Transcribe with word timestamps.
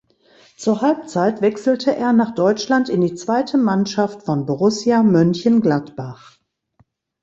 Zur 0.57 0.81
Halbzeit 0.81 1.41
wechselte 1.43 1.95
er 1.95 2.11
nach 2.11 2.33
Deutschland 2.33 2.89
in 2.89 3.01
die 3.01 3.13
zweite 3.13 3.59
Mannschaft 3.59 4.23
von 4.23 4.47
Borussia 4.47 5.03
Mönchengladbach. 5.03 6.39